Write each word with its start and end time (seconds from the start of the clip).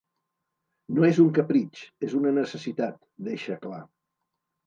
“No 0.99 1.03
és 1.09 1.19
un 1.23 1.27
capritx, 1.39 1.83
és 2.09 2.15
una 2.21 2.33
necessitat”, 2.37 2.97
deixa 3.27 3.59
clar. 3.67 3.85